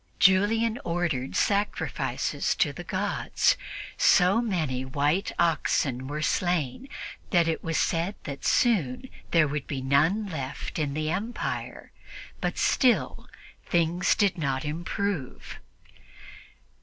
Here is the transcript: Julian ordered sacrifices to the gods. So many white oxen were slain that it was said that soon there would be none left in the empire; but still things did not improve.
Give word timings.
Julian 0.17 0.79
ordered 0.83 1.35
sacrifices 1.35 2.55
to 2.55 2.73
the 2.73 2.83
gods. 2.83 3.55
So 3.97 4.41
many 4.41 4.83
white 4.83 5.31
oxen 5.37 6.07
were 6.07 6.23
slain 6.23 6.89
that 7.29 7.47
it 7.47 7.63
was 7.63 7.77
said 7.77 8.15
that 8.23 8.43
soon 8.43 9.11
there 9.29 9.47
would 9.47 9.67
be 9.67 9.79
none 9.83 10.25
left 10.25 10.79
in 10.79 10.95
the 10.95 11.11
empire; 11.11 11.91
but 12.39 12.57
still 12.57 13.29
things 13.69 14.15
did 14.15 14.39
not 14.39 14.65
improve. 14.65 15.59